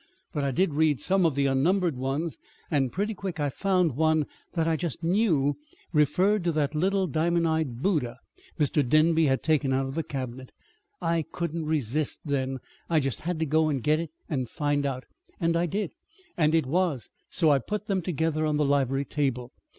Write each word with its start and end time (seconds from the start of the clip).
But 0.33 0.43
I 0.43 0.49
did 0.49 0.73
read 0.73 0.99
some 0.99 1.27
of 1.27 1.35
the 1.35 1.45
unnumbered 1.45 1.95
ones, 1.95 2.39
and 2.71 2.91
pretty 2.91 3.13
quick 3.13 3.39
I 3.39 3.49
found 3.49 3.95
one 3.95 4.25
that 4.53 4.67
I 4.67 4.75
just 4.75 5.03
knew 5.03 5.57
referred 5.93 6.43
to 6.45 6.51
the 6.51 6.67
little 6.73 7.05
diamond 7.05 7.47
eyed 7.47 7.83
Buddha 7.83 8.17
Mr. 8.59 8.81
Denby 8.83 9.27
had 9.27 9.43
taken 9.43 9.71
out 9.71 9.85
of 9.85 9.93
the 9.93 10.01
cabinet. 10.01 10.51
I 11.03 11.23
couldn't 11.31 11.67
resist 11.67 12.21
then. 12.25 12.57
I 12.89 12.99
just 12.99 13.19
had 13.19 13.37
to 13.41 13.45
go 13.45 13.69
and 13.69 13.83
get 13.83 13.99
it 13.99 14.09
and 14.27 14.49
find 14.49 14.87
out. 14.87 15.05
And 15.39 15.55
I 15.55 15.67
did 15.67 15.91
and 16.35 16.55
it 16.55 16.65
was; 16.65 17.11
so 17.29 17.51
I 17.51 17.59
put 17.59 17.85
them 17.85 18.01
together 18.01 18.43
on 18.43 18.57
the 18.57 18.65
library 18.65 19.05
table. 19.05 19.51